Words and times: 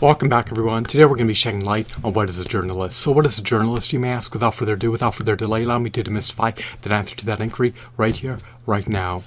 Welcome 0.00 0.30
back, 0.30 0.50
everyone. 0.50 0.84
Today 0.84 1.04
we're 1.04 1.16
going 1.16 1.26
to 1.26 1.32
be 1.32 1.34
shedding 1.34 1.62
light 1.62 1.94
on 2.02 2.14
what 2.14 2.30
is 2.30 2.40
a 2.40 2.44
journalist. 2.46 2.96
So, 2.96 3.12
what 3.12 3.26
is 3.26 3.38
a 3.38 3.42
journalist, 3.42 3.92
you 3.92 3.98
may 3.98 4.08
ask? 4.08 4.32
Without 4.32 4.54
further 4.54 4.72
ado, 4.72 4.90
without 4.90 5.14
further 5.14 5.36
delay, 5.36 5.64
allow 5.64 5.78
me 5.78 5.90
to 5.90 6.02
demystify 6.02 6.58
the 6.80 6.94
answer 6.94 7.14
to 7.16 7.26
that 7.26 7.42
inquiry 7.42 7.74
right 7.98 8.14
here, 8.14 8.38
right 8.64 8.88
now. 8.88 9.22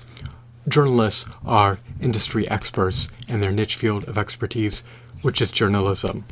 Journalists 0.68 1.30
are 1.46 1.78
industry 2.02 2.50
experts 2.50 3.10
in 3.28 3.40
their 3.40 3.52
niche 3.52 3.76
field 3.76 4.06
of 4.06 4.18
expertise, 4.18 4.82
which 5.22 5.44
is 5.44 5.52
journalism. 5.52 6.26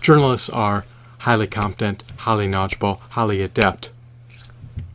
Journalists 0.00 0.48
are 0.48 0.84
highly 1.18 1.48
competent, 1.48 2.04
highly 2.18 2.46
knowledgeable, 2.46 3.02
highly 3.10 3.42
adept 3.42 3.90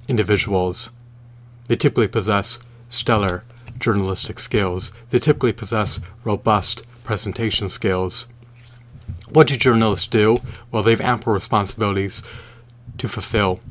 individuals. 0.08 0.92
They 1.68 1.76
typically 1.76 2.08
possess 2.08 2.62
stellar 2.88 3.44
journalistic 3.78 4.40
skills. 4.40 4.94
They 5.10 5.20
typically 5.20 5.52
possess 5.52 6.00
robust 6.24 6.84
presentation 7.04 7.68
skills. 7.68 8.28
What 9.34 9.48
do 9.48 9.58
journalists 9.58 10.06
do? 10.06 10.38
Well, 10.72 10.84
they 10.84 10.92
have 10.92 11.02
ample 11.02 11.34
responsibilities 11.34 12.22
to 13.00 13.08
fulfill. 13.08 13.62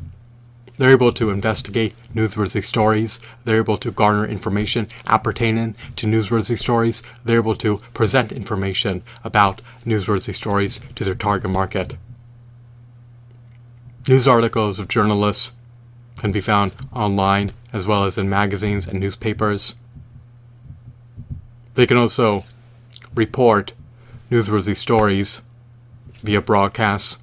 They're 0.77 0.91
able 0.91 1.13
to 1.13 1.31
investigate 1.31 1.95
newsworthy 2.13 2.65
stories. 2.65 3.21
They're 3.45 3.59
able 3.59 3.77
to 3.77 3.93
garner 3.93 4.27
information 4.27 4.89
appertaining 5.07 5.77
to 5.95 6.09
newsworthy 6.09 6.59
stories. 6.59 7.05
They're 7.25 7.37
able 7.37 7.55
to 7.57 7.79
present 7.95 8.33
information 8.33 9.05
about 9.23 9.63
newsworthy 9.87 10.35
stories 10.35 10.81
to 10.97 11.05
their 11.05 11.15
target 11.15 11.53
market. 11.53 11.95
News 14.09 14.27
articles 14.27 14.81
of 14.81 14.89
journalists 14.89 15.53
can 16.17 16.33
be 16.33 16.41
found 16.41 16.75
online 16.93 17.53
as 17.73 17.87
well 17.87 18.03
as 18.03 18.19
in 18.19 18.29
magazines 18.29 18.89
and 18.89 18.99
newspapers. 18.99 19.77
They 21.75 21.87
can 21.87 21.99
also 21.99 22.43
report 23.15 23.75
newsworthy 24.29 24.77
stories 24.77 25.41
via 26.23 26.41
broadcasts, 26.41 27.19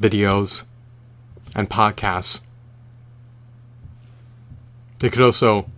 videos, 0.00 0.62
and 1.54 1.68
podcasts. 1.68 2.40
They 4.98 5.10
could 5.10 5.22
also 5.22 5.70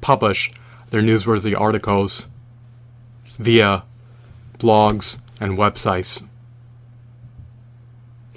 publish 0.00 0.50
their 0.90 1.02
newsworthy 1.02 1.58
articles 1.58 2.26
via 3.38 3.84
blogs 4.58 5.18
and 5.40 5.56
websites. 5.56 6.26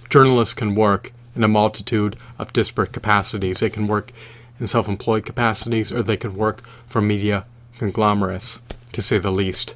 Journalists 0.10 0.54
can 0.54 0.76
work 0.76 1.12
in 1.36 1.44
a 1.44 1.48
multitude 1.48 2.16
of 2.38 2.54
disparate 2.54 2.94
capacities. 2.94 3.60
They 3.60 3.70
can 3.70 3.88
work 3.88 4.12
in 4.60 4.68
self 4.68 4.88
employed 4.88 5.26
capacities 5.26 5.92
or 5.92 6.04
they 6.04 6.18
can 6.18 6.36
work 6.36 6.62
for 6.88 7.02
media 7.02 7.46
conglomerates, 7.80 8.62
to 8.92 9.02
say 9.02 9.18
the 9.18 9.32
least. 9.32 9.76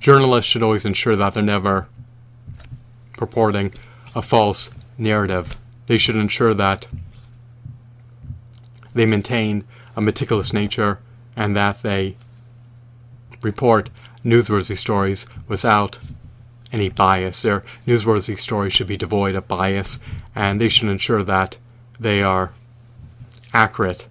Journalists 0.00 0.50
should 0.50 0.62
always 0.62 0.86
ensure 0.86 1.14
that 1.14 1.34
they're 1.34 1.42
never 1.42 1.86
purporting 3.18 3.74
a 4.16 4.22
false 4.22 4.70
narrative. 4.96 5.58
They 5.86 5.98
should 5.98 6.16
ensure 6.16 6.54
that 6.54 6.86
they 8.94 9.04
maintain 9.04 9.64
a 9.94 10.00
meticulous 10.00 10.54
nature 10.54 11.00
and 11.36 11.54
that 11.54 11.82
they 11.82 12.16
report 13.42 13.90
newsworthy 14.24 14.76
stories 14.76 15.26
without 15.46 15.98
any 16.72 16.88
bias. 16.88 17.42
Their 17.42 17.62
newsworthy 17.86 18.38
stories 18.38 18.72
should 18.72 18.86
be 18.86 18.96
devoid 18.96 19.34
of 19.34 19.48
bias 19.48 20.00
and 20.34 20.60
they 20.60 20.70
should 20.70 20.88
ensure 20.88 21.22
that 21.22 21.58
they 21.98 22.22
are 22.22 22.52
accurate, 23.52 24.06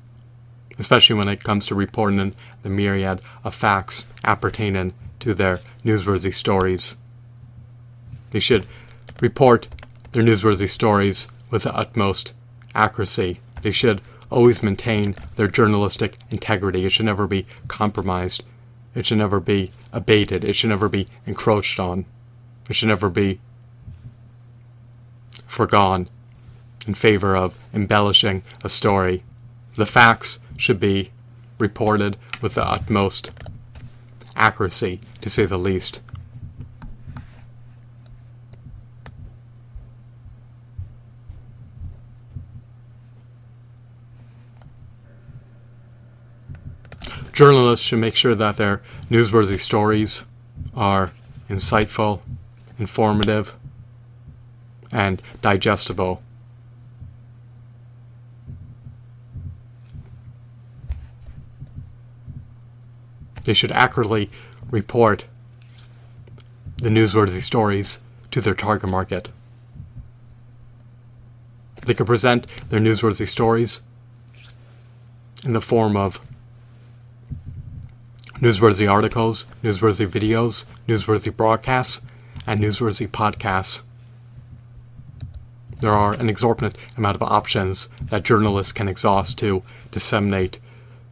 especially 0.77 1.15
when 1.15 1.29
it 1.29 1.43
comes 1.43 1.65
to 1.65 1.75
reporting 1.75 2.35
the 2.61 2.69
myriad 2.69 3.21
of 3.43 3.55
facts 3.55 4.05
appertaining 4.23 4.93
to 5.19 5.33
their 5.33 5.59
newsworthy 5.83 6.33
stories. 6.33 6.95
They 8.31 8.39
should 8.39 8.67
report 9.21 9.67
their 10.11 10.23
newsworthy 10.23 10.69
stories 10.69 11.27
with 11.49 11.63
the 11.63 11.75
utmost 11.75 12.33
accuracy. 12.75 13.39
They 13.61 13.71
should 13.71 14.02
always 14.29 14.63
maintain 14.63 15.15
their 15.35 15.47
journalistic 15.47 16.17
integrity. 16.29 16.85
It 16.85 16.91
should 16.91 17.05
never 17.05 17.27
be 17.27 17.45
compromised. 17.67 18.43
It 18.95 19.05
should 19.05 19.17
never 19.17 19.39
be 19.39 19.71
abated. 19.91 20.43
It 20.43 20.53
should 20.53 20.69
never 20.69 20.89
be 20.89 21.08
encroached 21.25 21.79
on. 21.79 22.05
It 22.69 22.75
should 22.75 22.89
never 22.89 23.09
be 23.09 23.39
forgone 25.47 26.08
in 26.87 26.93
favor 26.93 27.35
of 27.35 27.58
embellishing 27.73 28.43
a 28.63 28.69
story. 28.69 29.23
The 29.75 29.85
facts 29.85 30.39
should 30.58 30.79
be 30.79 31.11
reported 31.58 32.17
with 32.41 32.55
the 32.55 32.65
utmost 32.65 33.31
accuracy, 34.39 35.00
to 35.22 35.30
say 35.30 35.45
the 35.45 35.58
least. 35.58 36.02
Journalists 47.33 47.86
should 47.86 48.00
make 48.00 48.16
sure 48.16 48.36
that 48.36 48.58
their 48.58 48.82
newsworthy 49.10 49.58
stories 49.58 50.26
are 50.76 51.11
insightful, 51.50 52.21
informative, 52.77 53.56
and 54.92 55.21
digestible. 55.42 56.21
They 63.49 63.55
should 63.55 63.71
accurately 63.71 64.30
report 64.70 65.26
the 66.77 66.89
newsworthy 66.89 67.42
stories 67.42 67.98
to 68.30 68.42
their 68.42 68.54
target 68.54 68.92
market. 68.92 69.30
They 71.82 71.95
can 71.95 72.05
present 72.05 72.45
their 72.70 72.80
newsworthy 72.80 73.27
stories 73.27 73.82
in 75.43 75.54
the 75.54 75.61
form 75.61 75.98
of 75.98 76.20
newsworthy 78.36 78.88
articles, 78.88 79.48
newsworthy 79.64 80.08
videos, 80.08 80.65
newsworthy 80.88 81.36
broadcasts, 81.36 82.02
and 82.45 82.61
newsworthy 82.61 83.08
podcasts. 83.08 83.82
There 85.80 85.95
are 85.95 86.14
an 86.14 86.30
exorbitant 86.30 86.76
amount 86.95 87.15
of 87.15 87.23
options 87.23 87.89
that 87.99 88.21
journalists 88.21 88.73
can 88.73 88.88
exhaust 88.88 89.39
to 89.39 89.64
disseminate, 89.89 90.59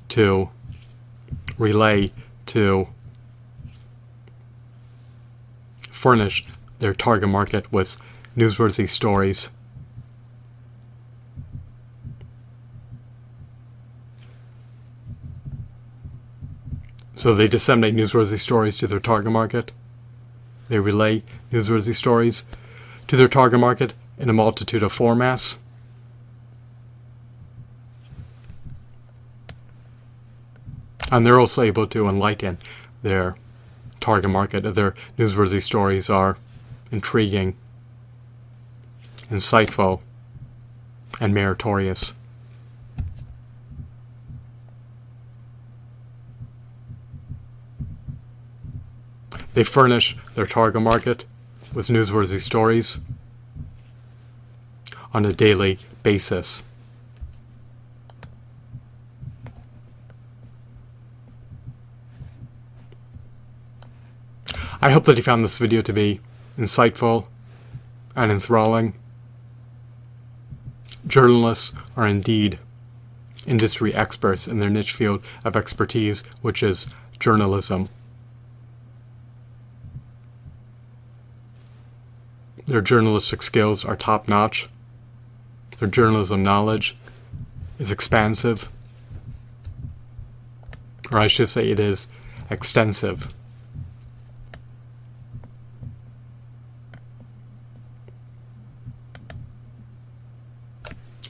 to 0.10 0.52
relay, 1.58 2.12
to 2.48 2.88
furnish 5.90 6.46
their 6.80 6.94
target 6.94 7.30
market 7.30 7.72
with 7.72 7.98
newsworthy 8.36 8.88
stories. 8.88 9.50
So 17.16 17.34
they 17.34 17.48
disseminate 17.48 17.96
newsworthy 17.96 18.40
stories 18.40 18.78
to 18.78 18.88
their 18.88 19.00
target 19.00 19.32
market. 19.32 19.72
They 20.70 20.80
relay 20.80 21.24
newsworthy 21.52 21.96
stories 21.96 22.46
to 23.08 23.16
their 23.16 23.28
target 23.28 23.60
market 23.60 23.94
in 24.20 24.30
a 24.30 24.34
multitude 24.34 24.84
of 24.84 24.94
formats. 24.94 25.58
And 31.12 31.26
they're 31.26 31.40
also 31.40 31.62
able 31.62 31.88
to 31.88 32.08
enlighten 32.08 32.58
their 33.02 33.36
target 34.00 34.30
market. 34.30 34.62
Their 34.76 34.94
newsworthy 35.18 35.62
stories 35.62 36.10
are 36.10 36.38
intriguing, 36.92 37.56
insightful, 39.30 40.02
and 41.20 41.34
meritorious. 41.34 42.14
They 49.54 49.64
furnish 49.64 50.16
their 50.36 50.46
target 50.46 50.82
market 50.84 51.26
with 51.74 51.88
newsworthy 51.88 52.40
stories 52.40 53.00
on 55.14 55.26
a 55.26 55.34
daily 55.34 55.80
basis. 56.04 56.62
I 64.82 64.92
hope 64.92 65.06
that 65.06 65.18
you 65.18 65.24
found 65.24 65.44
this 65.44 65.58
video 65.58 65.82
to 65.82 65.94
be 65.94 66.22
insightful 66.58 67.28
and 68.16 68.32
enthralling. 68.32 68.94
Journalists 71.08 71.74
are 71.96 72.06
indeed 72.06 72.60
industry 73.48 73.94
experts 73.94 74.48
in 74.48 74.60
their 74.60 74.70
niche 74.70 74.92
field 74.92 75.24
of 75.44 75.56
expertise, 75.56 76.24
which 76.42 76.62
is 76.62 76.88
journalism. 77.20 77.90
Their 82.66 82.82
journalistic 82.82 83.42
skills 83.42 83.86
are 83.86 83.96
top 83.96 84.28
notch. 84.28 84.68
Their 85.80 85.88
journalism 85.88 86.44
knowledge 86.44 86.98
is 87.80 87.92
expansive. 87.92 88.70
Or 91.14 91.20
I 91.20 91.28
should 91.28 91.48
say 91.48 91.62
it 91.62 91.80
is 91.80 92.08
extensive. 92.50 93.34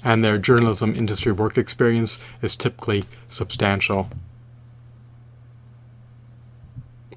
And 0.07 0.23
their 0.23 0.37
journalism 0.37 0.95
industry 0.95 1.33
work 1.33 1.57
experience 1.57 2.17
is 2.41 2.55
typically 2.55 3.03
substantial. 3.27 4.09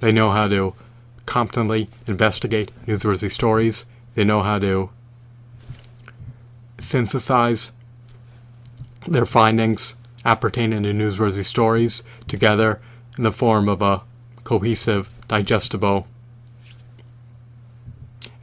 They 0.00 0.10
know 0.10 0.32
how 0.32 0.48
to 0.48 0.74
competently 1.24 1.88
investigate 2.08 2.72
newsworthy 2.88 3.30
stories. 3.30 3.86
They 4.16 4.24
know 4.24 4.42
how 4.42 4.58
to 4.58 4.90
synthesize 6.80 7.70
their 9.06 9.24
findings 9.24 9.94
appertaining 10.24 10.82
to 10.82 10.92
newsworthy 10.92 11.44
stories 11.44 12.02
together 12.26 12.80
in 13.16 13.22
the 13.22 13.30
form 13.30 13.68
of 13.68 13.82
a 13.82 14.02
cohesive, 14.42 15.08
digestible, 15.28 16.08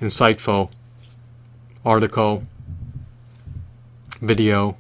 insightful 0.02 0.70
article, 1.86 2.44
video, 4.22 4.78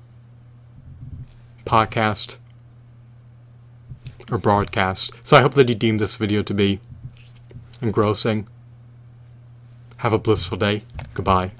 podcast, 1.66 2.38
or 4.31 4.38
broadcast. 4.38 5.12
So 5.24 5.38
I 5.38 5.42
hope 5.42 5.54
that 5.56 5.69
you 5.69 5.75
deem 5.75 5.98
this 5.98 6.16
video 6.16 6.44
to 6.44 6.54
be 6.54 6.80
engrossing. 7.81 8.48
Have 9.98 10.13
a 10.13 10.19
blissful 10.19 10.57
day. 10.57 10.84
Goodbye. 11.13 11.51